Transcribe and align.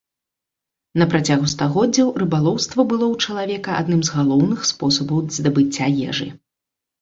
На 1.01 1.05
працягу 1.11 1.45
стагоддзяў 1.51 2.07
рыбалоўства 2.21 2.79
было 2.93 3.05
ў 3.13 3.27
чалавека 3.27 3.77
адным 3.83 4.01
з 4.09 4.15
галоўных 4.17 4.59
спосабаў 4.71 5.19
здабыцця 5.37 5.85
ежы. 6.09 6.29